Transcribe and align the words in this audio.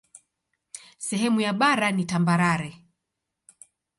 Sehemu 1.07 1.41
ya 1.41 1.53
bara 1.53 1.91
ni 1.91 2.03
tambarare. 2.09 2.71